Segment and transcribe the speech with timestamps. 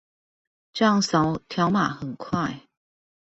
[0.73, 2.65] 這樣掃條碼很快